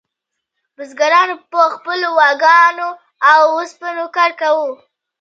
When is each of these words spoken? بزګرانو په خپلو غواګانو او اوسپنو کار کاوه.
بزګرانو 0.75 1.35
په 1.51 1.61
خپلو 1.75 2.07
غواګانو 2.17 2.89
او 3.31 3.39
اوسپنو 3.55 4.05
کار 4.15 4.31
کاوه. 4.39 4.65